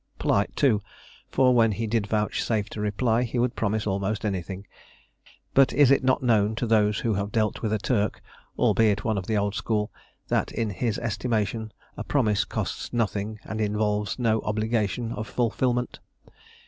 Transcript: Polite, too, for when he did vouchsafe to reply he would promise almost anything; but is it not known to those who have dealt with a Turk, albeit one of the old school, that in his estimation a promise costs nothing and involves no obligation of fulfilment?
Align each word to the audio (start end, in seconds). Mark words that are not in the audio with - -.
Polite, 0.17 0.55
too, 0.55 0.81
for 1.29 1.53
when 1.53 1.73
he 1.73 1.85
did 1.85 2.07
vouchsafe 2.07 2.67
to 2.71 2.81
reply 2.81 3.21
he 3.21 3.37
would 3.37 3.55
promise 3.55 3.85
almost 3.85 4.25
anything; 4.25 4.65
but 5.53 5.71
is 5.73 5.91
it 5.91 6.03
not 6.03 6.23
known 6.23 6.55
to 6.55 6.65
those 6.65 6.97
who 7.01 7.13
have 7.13 7.31
dealt 7.31 7.61
with 7.61 7.71
a 7.71 7.77
Turk, 7.77 8.19
albeit 8.57 9.03
one 9.05 9.15
of 9.19 9.27
the 9.27 9.37
old 9.37 9.53
school, 9.53 9.91
that 10.27 10.51
in 10.51 10.71
his 10.71 10.97
estimation 10.97 11.71
a 11.97 12.03
promise 12.03 12.45
costs 12.45 12.91
nothing 12.91 13.37
and 13.43 13.61
involves 13.61 14.17
no 14.17 14.41
obligation 14.41 15.11
of 15.11 15.27
fulfilment? 15.27 15.99